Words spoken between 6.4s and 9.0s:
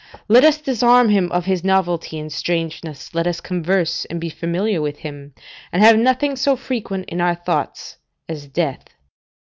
frequent in our thoughts as death.